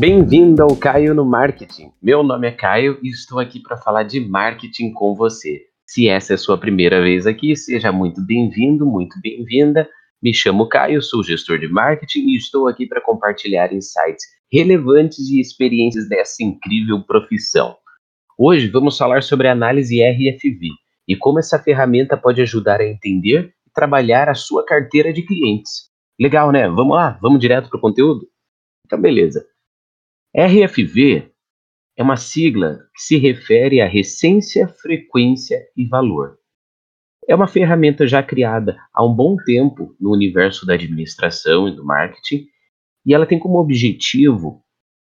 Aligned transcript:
Bem-vindo 0.00 0.62
ao 0.62 0.74
Caio 0.74 1.14
no 1.14 1.26
Marketing. 1.26 1.92
Meu 2.02 2.22
nome 2.22 2.48
é 2.48 2.50
Caio 2.50 2.98
e 3.02 3.10
estou 3.10 3.38
aqui 3.38 3.60
para 3.60 3.76
falar 3.76 4.02
de 4.02 4.18
marketing 4.18 4.94
com 4.94 5.14
você. 5.14 5.60
Se 5.86 6.08
essa 6.08 6.32
é 6.32 6.36
a 6.36 6.38
sua 6.38 6.56
primeira 6.56 7.02
vez 7.02 7.26
aqui, 7.26 7.54
seja 7.54 7.92
muito 7.92 8.24
bem-vindo, 8.24 8.86
muito 8.86 9.20
bem-vinda. 9.20 9.86
Me 10.22 10.32
chamo 10.32 10.66
Caio, 10.70 11.02
sou 11.02 11.22
gestor 11.22 11.58
de 11.58 11.68
marketing 11.68 12.30
e 12.30 12.36
estou 12.36 12.66
aqui 12.66 12.86
para 12.86 13.02
compartilhar 13.02 13.74
insights 13.74 14.24
relevantes 14.50 15.28
e 15.28 15.38
experiências 15.38 16.08
dessa 16.08 16.42
incrível 16.42 17.02
profissão. 17.02 17.76
Hoje 18.38 18.68
vamos 18.68 18.96
falar 18.96 19.22
sobre 19.22 19.48
análise 19.48 20.02
RFV 20.02 20.70
e 21.06 21.14
como 21.14 21.40
essa 21.40 21.58
ferramenta 21.58 22.16
pode 22.16 22.40
ajudar 22.40 22.80
a 22.80 22.88
entender 22.88 23.52
e 23.66 23.70
trabalhar 23.74 24.30
a 24.30 24.34
sua 24.34 24.64
carteira 24.64 25.12
de 25.12 25.20
clientes. 25.20 25.90
Legal, 26.18 26.50
né? 26.50 26.70
Vamos 26.70 26.96
lá, 26.96 27.18
vamos 27.20 27.38
direto 27.38 27.68
para 27.68 27.76
o 27.76 27.82
conteúdo? 27.82 28.26
Então, 28.86 28.98
beleza. 28.98 29.44
RFV 30.36 31.28
é 31.96 32.02
uma 32.02 32.16
sigla 32.16 32.78
que 32.94 33.02
se 33.02 33.16
refere 33.16 33.80
a 33.80 33.88
recência, 33.88 34.68
frequência 34.68 35.60
e 35.76 35.84
valor. 35.84 36.38
É 37.28 37.34
uma 37.34 37.48
ferramenta 37.48 38.06
já 38.06 38.22
criada 38.22 38.78
há 38.94 39.04
um 39.04 39.12
bom 39.12 39.36
tempo 39.36 39.96
no 40.00 40.12
universo 40.12 40.64
da 40.64 40.74
administração 40.74 41.68
e 41.68 41.74
do 41.74 41.84
marketing, 41.84 42.46
e 43.04 43.12
ela 43.12 43.26
tem 43.26 43.40
como 43.40 43.58
objetivo 43.58 44.64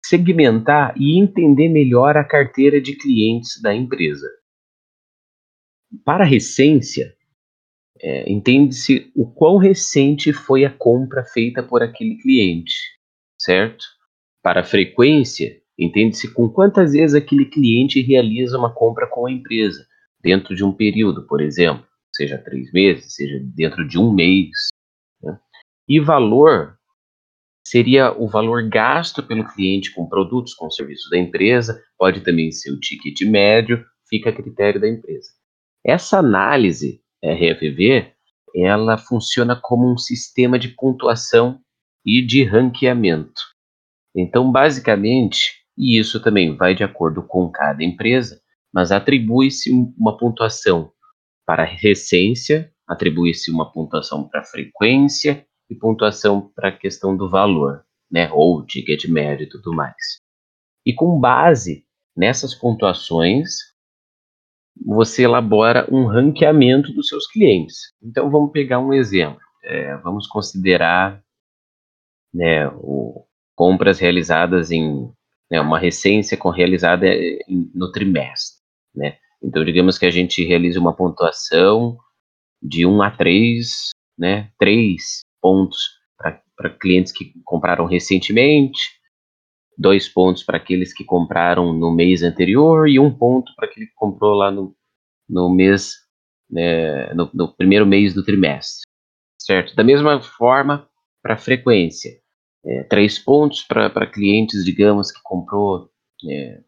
segmentar 0.06 0.94
e 0.96 1.20
entender 1.20 1.68
melhor 1.68 2.16
a 2.16 2.24
carteira 2.24 2.80
de 2.80 2.96
clientes 2.96 3.60
da 3.60 3.74
empresa. 3.74 4.28
Para 6.06 6.24
a 6.24 6.28
recência, 6.28 7.12
é, 8.00 8.32
entende-se 8.32 9.12
o 9.16 9.26
quão 9.26 9.58
recente 9.58 10.32
foi 10.32 10.64
a 10.64 10.70
compra 10.70 11.26
feita 11.26 11.64
por 11.64 11.82
aquele 11.82 12.18
cliente, 12.18 12.76
certo? 13.36 13.97
Para 14.42 14.64
frequência, 14.64 15.62
entende-se 15.78 16.34
com 16.34 16.50
quantas 16.50 16.94
vezes 16.94 17.16
aquele 17.16 17.46
cliente 17.46 18.02
realiza 18.02 18.58
uma 18.58 18.74
compra 18.74 19.08
com 19.08 19.28
a 19.28 19.32
empresa, 19.32 19.86
dentro 20.22 20.56
de 20.56 20.64
um 20.64 20.72
período, 20.72 21.26
por 21.28 21.42
exemplo, 21.42 21.86
seja 22.14 22.38
três 22.38 22.72
meses, 22.72 23.14
seja 23.14 23.40
dentro 23.56 23.88
de 23.88 24.00
um 24.00 24.12
mês. 24.12 24.50
Né? 25.22 25.38
E 25.88 26.00
valor 26.00 26.78
seria 27.66 28.12
o 28.12 28.28
valor 28.28 28.68
gasto 28.70 29.22
pelo 29.22 29.48
cliente 29.48 29.94
com 29.94 30.08
produtos, 30.08 30.54
com 30.54 30.72
serviços 30.72 31.10
da 31.10 31.18
empresa, 31.18 31.82
pode 31.98 32.22
também 32.22 32.52
ser 32.52 32.72
o 32.72 32.80
ticket 32.80 33.22
médio, 33.22 33.86
fica 34.10 34.30
a 34.30 34.34
critério 34.34 34.80
da 34.80 34.88
empresa. 34.88 35.30
Essa 35.86 36.20
análise 36.20 37.02
RFV, 37.24 38.12
ela 38.56 38.98
funciona 38.98 39.60
como 39.62 39.92
um 39.92 39.98
sistema 39.98 40.58
de 40.58 40.70
pontuação 40.70 41.60
e 42.06 42.26
de 42.26 42.44
ranqueamento. 42.44 43.42
Então, 44.18 44.52
basicamente, 44.52 45.54
e 45.78 46.00
isso 46.00 46.20
também 46.20 46.56
vai 46.56 46.74
de 46.74 46.84
acordo 46.84 47.22
com 47.22 47.52
cada 47.52 47.84
empresa, 47.84 48.42
mas 48.74 48.92
atribui-se 48.92 49.72
uma 49.72 50.18
pontuação 50.18 50.92
para 51.46 51.64
recência, 51.64 52.74
atribui-se 52.88 53.52
uma 53.52 53.72
pontuação 53.72 54.28
para 54.28 54.44
frequência 54.44 55.46
e 55.70 55.76
pontuação 55.76 56.52
para 56.56 56.70
a 56.70 56.76
questão 56.76 57.16
do 57.16 57.30
valor, 57.30 57.86
né, 58.12 58.30
ou 58.32 58.66
ticket 58.66 59.06
médio 59.06 59.46
e 59.46 59.50
tudo 59.50 59.72
mais. 59.72 60.20
E 60.84 60.94
com 60.94 61.20
base 61.20 61.86
nessas 62.16 62.56
pontuações, 62.56 63.58
você 64.84 65.24
elabora 65.24 65.88
um 65.94 66.08
ranqueamento 66.08 66.92
dos 66.92 67.08
seus 67.08 67.28
clientes. 67.28 67.94
Então 68.02 68.32
vamos 68.32 68.52
pegar 68.52 68.80
um 68.80 68.94
exemplo. 68.94 69.42
É, 69.64 69.96
vamos 69.98 70.28
considerar 70.28 71.22
né, 72.34 72.68
o, 72.70 73.28
compras 73.58 73.98
realizadas 73.98 74.70
em 74.70 75.12
né, 75.50 75.60
uma 75.60 75.80
recência 75.80 76.38
com 76.38 76.50
realizada 76.50 77.08
no 77.74 77.92
trimestre, 77.92 78.62
né? 78.96 79.18
Então, 79.44 79.66
digamos 79.66 79.98
que 79.98 80.06
a 80.06 80.12
gente 80.12 80.44
realize 80.46 80.78
uma 80.78 80.96
pontuação 80.96 81.98
de 82.62 82.86
1 82.86 83.02
a 83.02 83.12
3, 83.12 83.90
né? 84.18 84.52
3 84.60 85.22
pontos 85.42 85.80
para 86.56 86.70
clientes 86.70 87.12
que 87.12 87.34
compraram 87.44 87.86
recentemente, 87.86 88.80
dois 89.78 90.10
pontos 90.10 90.44
para 90.44 90.58
aqueles 90.58 90.92
que 90.92 91.04
compraram 91.04 91.72
no 91.72 91.94
mês 91.94 92.24
anterior 92.24 92.90
e 92.90 93.00
um 93.00 93.16
ponto 93.16 93.54
para 93.56 93.68
aquele 93.68 93.86
que 93.86 93.94
comprou 93.96 94.34
lá 94.34 94.50
no, 94.50 94.76
no 95.30 95.54
mês, 95.54 95.94
né, 96.50 97.14
no, 97.14 97.30
no 97.34 97.56
primeiro 97.56 97.86
mês 97.86 98.14
do 98.14 98.24
trimestre, 98.24 98.82
certo? 99.40 99.76
Da 99.76 99.84
mesma 99.84 100.20
forma, 100.20 100.90
para 101.22 101.38
frequência, 101.38 102.12
é, 102.68 102.84
três 102.84 103.18
pontos 103.18 103.64
para 103.64 104.06
clientes, 104.06 104.66
digamos, 104.66 105.12
que 105.12 105.22
comprou 105.24 105.90
é, 106.30 106.62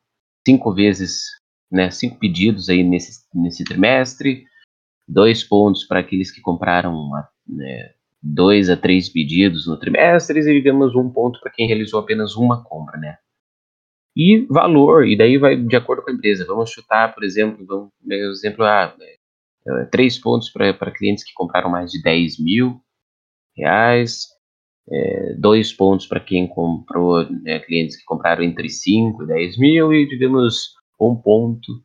cinco 0.48 0.74
vezes, 0.74 1.24
né, 1.70 1.92
cinco 1.92 2.18
pedidos 2.18 2.70
aí 2.70 2.84
nesse, 2.84 3.28
nesse 3.36 3.64
trimestre, 3.66 4.46
dois 5.08 5.44
pontos 5.44 5.84
para 5.84 6.00
aqueles 6.00 6.32
que 6.32 6.40
compraram 6.40 6.94
uma, 6.94 7.28
né, 7.46 7.94
dois 8.24 8.70
a 8.70 8.78
três 8.78 9.10
pedidos 9.10 9.68
no 9.68 9.78
trimestre 9.78 10.40
e, 10.40 10.54
digamos, 10.54 10.96
um 10.96 11.10
ponto 11.10 11.40
para 11.42 11.52
quem 11.52 11.68
realizou 11.68 12.00
apenas 12.00 12.36
uma 12.36 12.64
compra, 12.64 12.98
né? 12.98 13.18
E 14.16 14.46
valor, 14.50 15.08
e 15.08 15.18
daí 15.18 15.38
vai 15.38 15.56
de 15.56 15.76
acordo 15.76 16.04
com 16.04 16.12
a 16.12 16.14
empresa. 16.14 16.46
Vamos 16.46 16.72
chutar, 16.72 17.14
por 17.14 17.24
exemplo, 17.24 17.66
vamos, 17.66 17.92
exemplo, 18.10 18.66
ah, 18.66 18.94
é, 19.68 19.86
três 19.86 20.18
pontos 20.18 20.50
para 20.50 20.92
clientes 20.92 21.24
que 21.24 21.34
compraram 21.34 21.70
mais 21.70 21.92
de 21.92 22.02
10 22.02 22.40
mil 22.40 22.82
reais, 23.56 24.28
é, 24.92 25.34
dois 25.36 25.72
pontos 25.72 26.08
para 26.08 26.20
quem 26.20 26.48
comprou, 26.48 27.30
né, 27.30 27.60
clientes 27.60 27.96
que 27.96 28.04
compraram 28.06 28.44
entre 28.44 28.70
5 28.70 29.24
e 29.24 29.28
10 29.28 29.58
mil, 29.58 29.94
e 29.94 30.08
digamos 30.08 30.74
um 31.00 31.16
ponto 31.16 31.84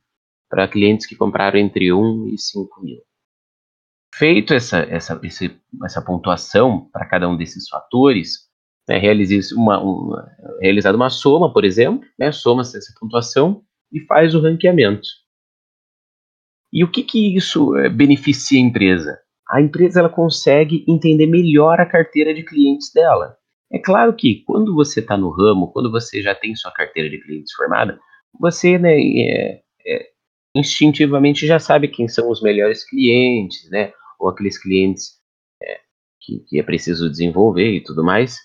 para 0.48 0.68
clientes 0.68 1.06
que 1.06 1.14
compraram 1.14 1.58
entre 1.58 1.92
1 1.92 2.28
e 2.28 2.38
5 2.38 2.82
mil. 2.82 2.98
Feito 4.14 4.54
essa, 4.54 4.78
essa, 4.78 5.20
esse, 5.24 5.60
essa 5.84 6.00
pontuação 6.00 6.88
para 6.92 7.06
cada 7.06 7.28
um 7.28 7.36
desses 7.36 7.68
fatores, 7.68 8.48
né, 8.88 9.00
uma, 9.56 9.80
uma, 9.80 10.36
realizada 10.60 10.96
uma 10.96 11.10
soma, 11.10 11.52
por 11.52 11.64
exemplo, 11.64 12.06
né, 12.18 12.30
soma-se 12.30 12.76
essa 12.76 12.94
pontuação 12.98 13.62
e 13.92 14.00
faz 14.00 14.34
o 14.34 14.40
ranqueamento. 14.40 15.08
E 16.72 16.82
o 16.82 16.90
que, 16.90 17.02
que 17.02 17.36
isso 17.36 17.76
é, 17.76 17.88
beneficia 17.88 18.58
a 18.58 18.62
empresa? 18.62 19.18
A 19.54 19.60
empresa 19.60 20.00
ela 20.00 20.08
consegue 20.08 20.84
entender 20.88 21.28
melhor 21.28 21.80
a 21.80 21.86
carteira 21.86 22.34
de 22.34 22.42
clientes 22.42 22.92
dela. 22.92 23.36
É 23.72 23.78
claro 23.78 24.12
que 24.12 24.42
quando 24.44 24.74
você 24.74 24.98
está 24.98 25.16
no 25.16 25.30
ramo, 25.30 25.70
quando 25.70 25.92
você 25.92 26.20
já 26.20 26.34
tem 26.34 26.56
sua 26.56 26.72
carteira 26.72 27.08
de 27.08 27.20
clientes 27.20 27.52
formada, 27.52 27.96
você 28.40 28.76
né, 28.76 29.00
é, 29.00 29.62
é, 29.86 30.06
instintivamente 30.56 31.46
já 31.46 31.60
sabe 31.60 31.86
quem 31.86 32.08
são 32.08 32.28
os 32.30 32.42
melhores 32.42 32.82
clientes, 32.82 33.70
né? 33.70 33.92
Ou 34.18 34.28
aqueles 34.28 34.60
clientes 34.60 35.20
é, 35.62 35.78
que, 36.20 36.40
que, 36.48 36.58
é 36.58 36.62
preciso 36.64 37.08
desenvolver 37.08 37.76
e 37.76 37.80
tudo 37.80 38.02
mais. 38.02 38.36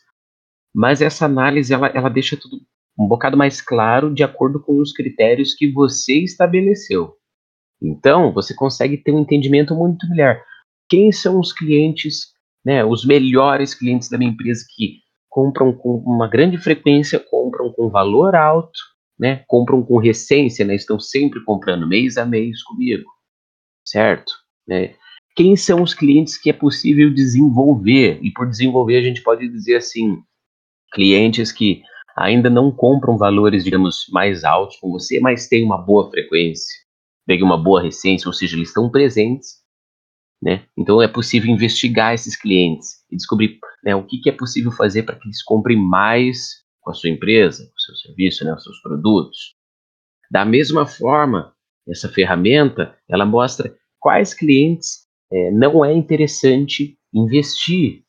Mas 0.72 1.02
essa 1.02 1.26
análise 1.26 1.74
ela, 1.74 1.88
ela 1.88 2.10
deixa 2.10 2.38
tudo 2.38 2.58
um 3.00 3.08
bocado 3.08 3.36
mais 3.36 3.62
claro 3.62 4.14
de 4.14 4.24
acordo 4.24 4.60
com 4.60 4.80
os 4.80 4.94
critérios 4.94 5.56
que 5.56 5.72
você 5.72 6.20
estabeleceu. 6.20 7.16
Então, 7.82 8.32
você 8.32 8.54
consegue 8.54 8.96
ter 8.96 9.12
um 9.12 9.22
entendimento 9.22 9.74
muito 9.74 10.08
melhor 10.08 10.40
quem 10.90 11.12
são 11.12 11.40
os 11.40 11.54
clientes, 11.54 12.34
né, 12.66 12.84
os 12.84 13.06
melhores 13.06 13.74
clientes 13.74 14.10
da 14.10 14.18
minha 14.18 14.32
empresa 14.32 14.66
que 14.76 14.98
compram 15.30 15.72
com 15.72 15.98
uma 15.98 16.28
grande 16.28 16.58
frequência, 16.58 17.20
compram 17.20 17.72
com 17.72 17.90
valor 17.90 18.36
alto, 18.36 18.80
né, 19.18 19.44
compram 19.48 19.84
com 19.84 19.98
recência, 19.98 20.66
né, 20.66 20.76
estão 20.76 21.00
sempre 21.00 21.44
comprando 21.44 21.88
mês 21.88 22.18
a 22.18 22.26
mês 22.26 22.64
comigo, 22.64 23.06
certo? 23.86 24.34
Né? 24.68 24.96
Quem 25.36 25.56
são 25.56 25.84
os 25.84 25.94
clientes 25.94 26.36
que 26.38 26.50
é 26.50 26.54
possível 26.54 27.14
desenvolver? 27.14 28.20
E 28.22 28.32
por 28.32 28.50
desenvolver 28.50 28.98
a 28.98 29.02
gente 29.02 29.22
pode 29.22 29.48
dizer 29.48 29.78
assim, 29.78 30.18
clientes 30.92 31.52
que 31.52 31.84
ainda 32.18 32.50
não 32.50 32.72
compram 32.72 33.18
valores, 33.18 33.64
digamos, 33.64 34.08
mais 34.12 34.44
altos 34.44 34.78
com 34.78 34.90
você, 34.90 35.20
mas 35.20 35.48
têm 35.48 35.64
uma 35.64 35.78
boa 35.78 36.10
frequência, 36.10 36.76
têm 37.28 37.44
uma 37.44 37.58
boa 37.58 37.82
recência, 37.82 38.28
ou 38.28 38.34
seja, 38.34 38.56
eles 38.56 38.70
estão 38.70 38.90
presentes 38.90 39.60
né? 40.42 40.66
Então 40.78 41.02
é 41.02 41.08
possível 41.08 41.50
investigar 41.50 42.14
esses 42.14 42.36
clientes 42.36 43.04
e 43.12 43.16
descobrir 43.16 43.60
né, 43.84 43.96
o 43.96 44.06
que, 44.06 44.20
que, 44.20 44.30
é 44.30 44.34
possível 44.34 44.72
fazer 44.72 45.04
para 45.04 45.16
que 45.16 45.28
eles 45.28 45.44
comprem 45.44 45.78
mais 45.78 46.64
com 46.82 46.92
a 46.92 46.94
sua 46.94 47.10
empresa, 47.10 47.66
com 47.66 47.76
o 47.76 47.80
seu 47.80 47.96
serviço, 47.96 48.46
né, 48.46 48.54
os 48.54 48.64
seus 48.64 48.82
produtos. 48.82 49.56
Da 50.32 50.46
mesma 50.46 50.86
forma, 50.86 51.54
essa 51.88 52.08
ferramenta 52.08 52.96
ela 53.10 53.26
mostra 53.26 53.76
quais 54.00 54.34
clientes 54.34 55.08
é, 55.32 55.52
não 55.52 55.84
é 55.84 55.94
interessante 55.94 56.98
investir. 57.14 58.04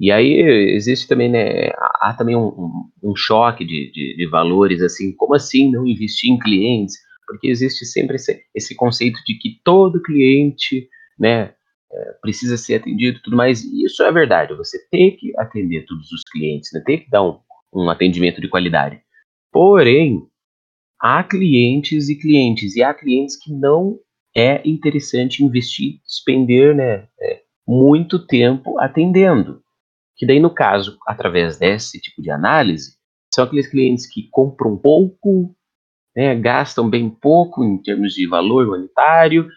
E 0.00 0.10
aí 0.10 0.40
existe 0.74 1.06
também, 1.06 1.28
né, 1.28 1.68
há 2.00 2.14
também 2.16 2.34
um, 2.34 2.46
um, 2.48 2.90
um 3.10 3.16
choque 3.16 3.64
de, 3.64 3.92
de, 3.92 4.16
de, 4.16 4.28
valores, 4.28 4.82
assim, 4.82 5.14
como 5.14 5.34
assim 5.34 5.70
não 5.70 5.86
investir 5.86 6.30
em 6.30 6.38
clientes? 6.38 6.96
Porque 7.26 7.48
existe 7.48 7.84
sempre 7.86 8.16
esse, 8.16 8.42
esse 8.54 8.74
conceito 8.74 9.20
de 9.24 9.34
que 9.38 9.60
todo 9.64 10.02
cliente 10.02 10.88
né, 11.22 11.54
é, 11.92 12.12
precisa 12.20 12.56
ser 12.56 12.74
atendido 12.74 13.18
e 13.18 13.22
tudo 13.22 13.36
mais. 13.36 13.62
E 13.62 13.84
isso 13.84 14.02
é 14.02 14.10
verdade, 14.10 14.54
você 14.54 14.78
tem 14.90 15.16
que 15.16 15.32
atender 15.38 15.86
todos 15.86 16.10
os 16.10 16.22
clientes, 16.30 16.70
né, 16.74 16.82
tem 16.84 16.98
que 16.98 17.08
dar 17.08 17.22
um, 17.22 17.38
um 17.72 17.88
atendimento 17.88 18.40
de 18.40 18.48
qualidade. 18.48 19.00
Porém, 19.52 20.26
há 21.00 21.22
clientes 21.22 22.08
e 22.08 22.16
clientes, 22.16 22.74
e 22.74 22.82
há 22.82 22.92
clientes 22.92 23.36
que 23.36 23.52
não 23.52 23.98
é 24.34 24.66
interessante 24.68 25.44
investir, 25.44 26.00
despender 26.04 26.74
né, 26.74 27.06
é, 27.20 27.42
muito 27.66 28.18
tempo 28.26 28.78
atendendo. 28.80 29.62
Que 30.16 30.26
daí, 30.26 30.40
no 30.40 30.50
caso, 30.50 30.98
através 31.06 31.58
desse 31.58 32.00
tipo 32.00 32.20
de 32.20 32.30
análise, 32.30 32.96
são 33.32 33.44
aqueles 33.44 33.68
clientes 33.68 34.06
que 34.06 34.28
compram 34.30 34.76
pouco, 34.76 35.54
né, 36.16 36.34
gastam 36.34 36.88
bem 36.88 37.08
pouco 37.08 37.62
em 37.62 37.80
termos 37.80 38.14
de 38.14 38.26
valor 38.26 38.66
monetário, 38.66 39.48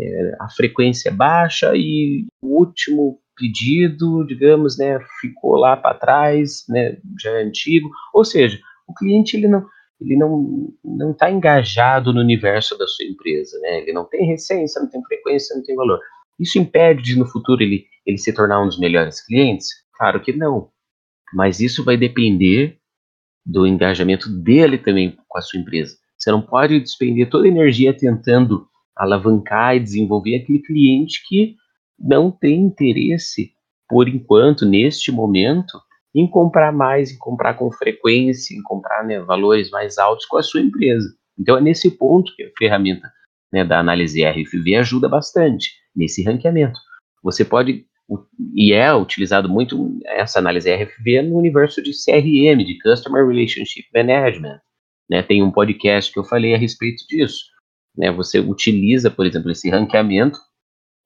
é, 0.00 0.36
a 0.40 0.48
frequência 0.50 1.08
é 1.08 1.12
baixa 1.12 1.72
e 1.74 2.26
o 2.42 2.58
último 2.58 3.20
pedido, 3.36 4.24
digamos, 4.26 4.78
né, 4.78 4.98
ficou 5.20 5.56
lá 5.56 5.76
para 5.76 5.96
trás, 5.96 6.64
né, 6.68 6.98
já 7.20 7.30
é 7.30 7.42
antigo. 7.42 7.88
Ou 8.12 8.24
seja, 8.24 8.58
o 8.86 8.94
cliente 8.94 9.36
ele 9.36 9.48
não 9.48 9.64
ele 10.00 10.16
não 10.16 10.72
não 10.82 11.10
está 11.10 11.30
engajado 11.30 12.12
no 12.12 12.20
universo 12.20 12.76
da 12.78 12.86
sua 12.86 13.04
empresa, 13.04 13.58
né? 13.60 13.80
Ele 13.80 13.92
não 13.92 14.06
tem 14.06 14.26
recência, 14.26 14.80
não 14.80 14.88
tem 14.88 15.02
frequência, 15.04 15.54
não 15.54 15.62
tem 15.62 15.76
valor. 15.76 16.00
Isso 16.38 16.58
impede 16.58 17.02
de 17.02 17.18
no 17.18 17.26
futuro 17.26 17.62
ele 17.62 17.84
ele 18.06 18.16
se 18.16 18.32
tornar 18.32 18.62
um 18.62 18.66
dos 18.66 18.78
melhores 18.78 19.20
clientes? 19.24 19.68
Claro 19.98 20.20
que 20.20 20.32
não. 20.32 20.70
Mas 21.34 21.60
isso 21.60 21.84
vai 21.84 21.98
depender 21.98 22.78
do 23.44 23.66
engajamento 23.66 24.28
dele 24.28 24.78
também 24.78 25.16
com 25.28 25.38
a 25.38 25.42
sua 25.42 25.60
empresa. 25.60 25.96
Você 26.16 26.30
não 26.30 26.42
pode 26.42 26.80
despender 26.80 27.28
toda 27.28 27.46
a 27.46 27.48
energia 27.48 27.96
tentando 27.96 28.66
alavancar 29.00 29.76
e 29.76 29.80
desenvolver 29.80 30.36
aquele 30.36 30.60
cliente 30.60 31.22
que 31.26 31.56
não 31.98 32.30
tem 32.30 32.60
interesse, 32.60 33.52
por 33.88 34.08
enquanto, 34.08 34.66
neste 34.66 35.10
momento, 35.10 35.78
em 36.14 36.26
comprar 36.28 36.72
mais, 36.72 37.10
em 37.12 37.18
comprar 37.18 37.54
com 37.54 37.70
frequência, 37.70 38.54
em 38.54 38.62
comprar 38.62 39.04
né, 39.04 39.20
valores 39.20 39.70
mais 39.70 39.98
altos 39.98 40.26
com 40.26 40.36
a 40.36 40.42
sua 40.42 40.60
empresa. 40.60 41.08
Então 41.38 41.56
é 41.56 41.60
nesse 41.60 41.90
ponto 41.90 42.34
que 42.34 42.42
a 42.42 42.50
ferramenta 42.58 43.10
né, 43.52 43.64
da 43.64 43.78
análise 43.78 44.24
RFV 44.24 44.76
ajuda 44.76 45.08
bastante 45.08 45.70
nesse 45.94 46.22
ranqueamento. 46.22 46.78
Você 47.22 47.44
pode 47.44 47.86
e 48.54 48.72
é 48.72 48.92
utilizado 48.92 49.48
muito 49.48 49.96
essa 50.04 50.40
análise 50.40 50.68
RFV 50.68 51.22
no 51.22 51.36
universo 51.36 51.80
de 51.80 51.92
CRM, 51.92 52.64
de 52.64 52.76
Customer 52.80 53.24
Relationship 53.24 53.86
Management. 53.94 54.60
Né? 55.08 55.22
Tem 55.22 55.42
um 55.42 55.50
podcast 55.50 56.12
que 56.12 56.18
eu 56.18 56.24
falei 56.24 56.54
a 56.54 56.58
respeito 56.58 57.04
disso. 57.08 57.44
Né? 57.96 58.10
Você 58.12 58.38
utiliza, 58.38 59.10
por 59.10 59.26
exemplo, 59.26 59.50
esse 59.50 59.68
ranqueamento 59.70 60.38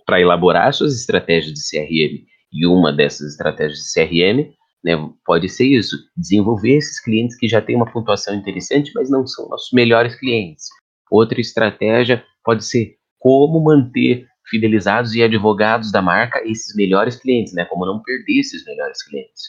para 0.07 0.21
elaborar 0.21 0.73
suas 0.73 0.95
estratégias 0.95 1.53
de 1.53 1.61
CRM. 1.61 2.25
E 2.53 2.67
uma 2.67 2.93
dessas 2.93 3.33
estratégias 3.33 3.79
de 3.79 3.93
CRM 3.93 4.55
né, 4.85 4.93
pode 5.25 5.49
ser 5.49 5.67
isso: 5.67 5.97
desenvolver 6.17 6.77
esses 6.77 7.01
clientes 7.01 7.37
que 7.37 7.49
já 7.49 7.61
têm 7.61 7.77
uma 7.77 7.91
pontuação 7.91 8.35
interessante, 8.35 8.93
mas 8.95 9.11
não 9.11 9.27
são 9.27 9.49
nossos 9.49 9.73
melhores 9.73 10.15
clientes. 10.15 10.67
Outra 11.11 11.41
estratégia 11.41 12.25
pode 12.45 12.65
ser 12.65 12.97
como 13.19 13.63
manter 13.63 14.27
fidelizados 14.49 15.15
e 15.15 15.23
advogados 15.23 15.91
da 15.91 16.03
marca 16.03 16.43
esses 16.45 16.77
melhores 16.77 17.17
clientes, 17.17 17.55
né? 17.55 17.65
Como 17.65 17.87
não 17.87 18.03
perder 18.03 18.41
esses 18.41 18.65
melhores 18.65 19.03
clientes. 19.03 19.49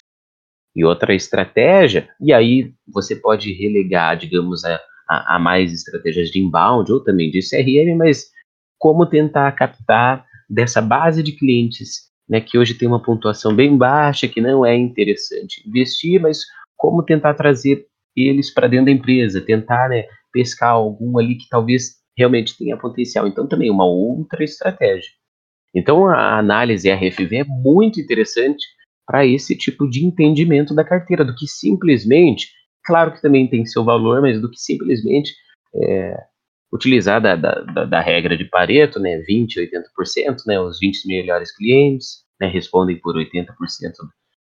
E 0.75 0.83
outra 0.83 1.13
estratégia, 1.13 2.09
e 2.19 2.33
aí 2.33 2.73
você 2.87 3.15
pode 3.15 3.53
relegar, 3.53 4.17
digamos, 4.17 4.63
a, 4.65 4.79
a, 5.07 5.35
a 5.35 5.39
mais 5.39 5.71
estratégias 5.71 6.29
de 6.29 6.39
inbound 6.39 6.91
ou 6.91 7.03
também 7.03 7.29
de 7.29 7.39
CRM, 7.39 7.95
mas 7.97 8.31
como 8.77 9.05
tentar 9.05 9.51
captar 9.53 10.25
dessa 10.49 10.81
base 10.81 11.23
de 11.23 11.31
clientes, 11.31 12.09
né, 12.29 12.41
que 12.41 12.57
hoje 12.57 12.73
tem 12.73 12.87
uma 12.87 13.01
pontuação 13.01 13.55
bem 13.55 13.77
baixa, 13.77 14.27
que 14.27 14.41
não 14.41 14.65
é 14.65 14.75
interessante 14.75 15.67
investir, 15.67 16.21
mas 16.21 16.41
como 16.75 17.03
tentar 17.03 17.33
trazer 17.33 17.85
eles 18.15 18.53
para 18.53 18.67
dentro 18.67 18.85
da 18.85 18.91
empresa, 18.91 19.41
tentar 19.41 19.89
né, 19.89 20.05
pescar 20.31 20.71
algum 20.71 21.17
ali 21.17 21.35
que 21.35 21.47
talvez 21.49 21.95
realmente 22.17 22.57
tenha 22.57 22.77
potencial. 22.77 23.27
Então, 23.27 23.47
também 23.47 23.69
uma 23.69 23.85
outra 23.85 24.43
estratégia. 24.43 25.09
Então, 25.73 26.07
a 26.07 26.39
análise 26.39 26.89
RFV 26.89 27.37
é 27.37 27.43
muito 27.43 27.99
interessante 27.99 28.65
para 29.05 29.25
esse 29.25 29.55
tipo 29.55 29.87
de 29.89 30.05
entendimento 30.05 30.73
da 30.73 30.83
carteira, 30.83 31.23
do 31.23 31.35
que 31.35 31.47
simplesmente, 31.47 32.47
claro 32.85 33.13
que 33.13 33.21
também 33.21 33.47
tem 33.49 33.65
seu 33.65 33.83
valor, 33.83 34.21
mas 34.21 34.39
do 34.39 34.49
que 34.49 34.59
simplesmente 34.59 35.33
é, 35.75 36.17
utilizar 36.71 37.21
da, 37.21 37.35
da, 37.35 37.85
da, 37.85 38.01
regra 38.01 38.37
de 38.37 38.45
Pareto, 38.45 38.99
né, 38.99 39.17
20, 39.19 39.59
80%, 39.59 40.37
né, 40.45 40.59
os 40.59 40.79
20 40.79 41.07
melhores 41.07 41.55
clientes 41.55 42.23
né, 42.39 42.47
respondem 42.47 42.99
por 42.99 43.15
80% 43.15 43.45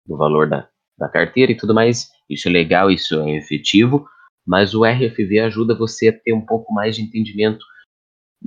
do 0.06 0.18
valor 0.18 0.50
da, 0.50 0.68
da 0.98 1.10
carteira 1.10 1.52
e 1.52 1.58
tudo 1.58 1.74
mais. 1.74 2.10
Isso 2.30 2.48
é 2.48 2.52
legal, 2.52 2.92
isso 2.92 3.20
é 3.22 3.38
efetivo, 3.38 4.06
mas 4.46 4.74
o 4.74 4.84
RFV 4.84 5.40
ajuda 5.40 5.76
você 5.76 6.10
a 6.10 6.14
ter 6.14 6.34
um 6.34 6.46
pouco 6.46 6.74
mais 6.74 6.96
de 6.96 7.02
entendimento 7.02 7.66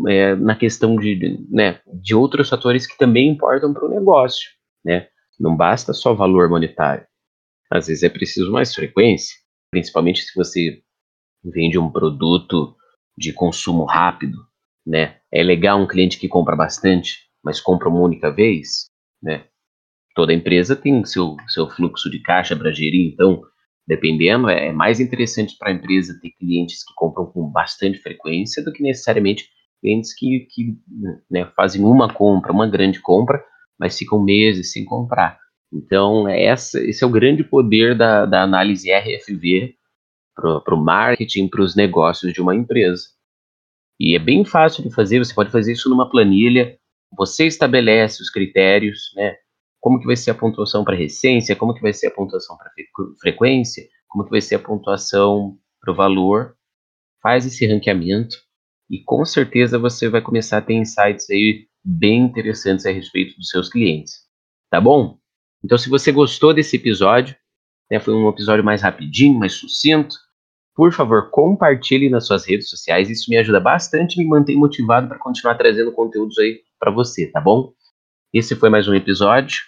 é, 0.09 0.35
na 0.37 0.57
questão 0.57 0.97
de, 0.97 1.47
né, 1.51 1.81
de 2.01 2.15
outros 2.15 2.49
fatores 2.49 2.87
que 2.87 2.97
também 2.97 3.29
importam 3.29 3.73
para 3.73 3.85
o 3.85 3.91
negócio, 3.91 4.51
né? 4.85 5.09
Não 5.39 5.57
basta 5.57 5.93
só 5.93 6.15
valor 6.15 6.49
monetário. 6.49 7.07
Às 7.71 7.87
vezes 7.89 8.03
é 8.03 8.09
preciso 8.09 8.51
mais 8.53 8.75
frequência, 8.75 9.35
principalmente 9.73 10.23
se 10.23 10.35
você 10.37 10.83
vende 11.43 11.79
um 11.79 11.91
produto 11.91 12.77
de 13.19 13.33
consumo 13.33 13.85
rápido, 13.85 14.39
né? 14.87 15.17
É 15.33 15.43
legal 15.43 15.81
um 15.81 15.89
cliente 15.89 16.19
que 16.19 16.29
compra 16.29 16.55
bastante, 16.55 17.21
mas 17.43 17.61
compra 17.61 17.89
uma 17.89 18.01
única 18.01 18.31
vez, 18.31 18.91
né? 19.21 19.47
Toda 20.15 20.35
empresa 20.35 20.77
tem 20.77 21.03
seu, 21.07 21.37
seu 21.49 21.69
fluxo 21.71 22.11
de 22.11 22.21
caixa 22.21 22.55
para 22.55 22.71
gerir, 22.71 23.13
então, 23.15 23.41
dependendo, 23.87 24.51
é, 24.51 24.69
é 24.69 24.73
mais 24.73 25.01
interessante 25.01 25.57
para 25.59 25.71
a 25.71 25.75
empresa 25.75 26.19
ter 26.21 26.31
clientes 26.33 26.85
que 26.85 26.93
compram 26.95 27.27
com 27.27 27.51
bastante 27.51 27.99
frequência 27.99 28.63
do 28.63 28.73
que 28.73 28.83
necessariamente 28.83 29.49
clientes 29.81 30.15
que, 30.15 30.47
que 30.51 30.77
né, 31.31 31.51
fazem 31.57 31.83
uma 31.83 32.13
compra, 32.13 32.53
uma 32.53 32.69
grande 32.69 33.01
compra, 33.01 33.43
mas 33.79 33.99
ficam 33.99 34.23
meses 34.23 34.71
sem 34.71 34.85
comprar. 34.85 35.42
Então, 35.73 36.29
é 36.29 36.45
essa, 36.45 36.79
esse 36.81 37.03
é 37.03 37.07
o 37.07 37.11
grande 37.11 37.43
poder 37.43 37.97
da, 37.97 38.27
da 38.27 38.43
análise 38.43 38.93
RFV 38.93 39.75
para 40.35 40.75
o 40.75 40.85
marketing, 40.85 41.49
para 41.49 41.63
os 41.63 41.75
negócios 41.75 42.33
de 42.33 42.41
uma 42.41 42.55
empresa. 42.55 43.05
E 43.99 44.17
é 44.17 44.19
bem 44.19 44.45
fácil 44.45 44.83
de 44.83 44.95
fazer, 44.95 45.19
você 45.19 45.35
pode 45.35 45.51
fazer 45.51 45.73
isso 45.73 45.89
numa 45.89 46.11
planilha, 46.11 46.77
você 47.17 47.47
estabelece 47.47 48.23
os 48.23 48.31
critérios, 48.31 49.13
né? 49.15 49.37
Como 49.81 49.99
que 49.99 50.07
vai 50.07 50.17
ser 50.17 50.31
a 50.31 50.35
pontuação 50.35 50.85
para 50.85 50.97
recência, 50.97 51.57
como 51.57 51.75
que 51.75 51.83
vai 51.83 51.93
ser 51.93 52.09
a 52.09 52.11
pontuação 52.11 52.57
para 52.57 52.71
frequência, 53.21 53.85
como 54.09 54.25
que 54.25 54.31
vai 54.31 54.41
ser 54.41 54.57
a 54.57 54.59
pontuação 54.59 55.59
para 55.81 55.93
o 55.93 55.97
valor, 55.97 56.57
faz 57.23 57.47
esse 57.47 57.67
ranqueamento 57.67 58.37
e 58.91 59.03
com 59.03 59.25
certeza 59.25 59.79
você 59.79 60.09
vai 60.09 60.21
começar 60.21 60.59
a 60.59 60.63
ter 60.63 60.75
insights 60.75 61.29
aí 61.31 61.67
bem 61.85 62.25
interessantes 62.25 62.87
a 62.87 62.91
respeito 62.91 63.37
dos 63.37 63.49
seus 63.49 63.69
clientes, 63.69 64.15
tá 64.71 64.81
bom? 64.81 65.19
Então 65.65 65.79
se 65.79 65.89
você 65.89 66.11
gostou 66.11 66.53
desse 66.53 66.77
episódio, 66.77 67.37
né, 67.91 68.01
foi 68.01 68.15
um 68.15 68.29
episódio 68.29 68.65
mais 68.65 68.83
rapidinho, 68.83 69.39
mais 69.39 69.53
sucinto. 69.53 70.17
Por 70.75 70.93
favor, 70.93 71.31
compartilhe 71.31 72.09
nas 72.09 72.27
suas 72.27 72.47
redes 72.47 72.69
sociais. 72.69 73.11
Isso 73.11 73.31
me 73.31 73.37
ajuda 73.37 73.61
bastante 73.61 74.19
me 74.19 74.27
mantém 74.27 74.57
motivado 74.57 75.09
para 75.09 75.19
continuar 75.19 75.55
trazendo 75.57 75.93
conteúdos 75.93 76.39
aí 76.39 76.61
para 76.81 76.91
você, 76.91 77.27
tá 77.27 77.41
bom? 77.41 77.73
Esse 78.33 78.57
foi 78.57 78.71
mais 78.71 78.89
um 78.89 78.95
episódio. 78.95 79.59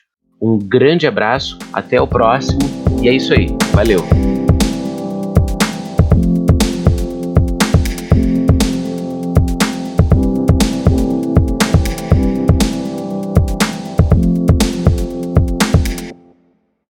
Um 0.41 0.59
grande 0.59 1.07
abraço, 1.07 1.59
até 1.73 2.01
o 2.01 2.07
próximo 2.07 2.61
e 3.03 3.09
é 3.09 3.13
isso 3.13 3.33
aí. 3.33 3.47
Valeu! 3.73 4.34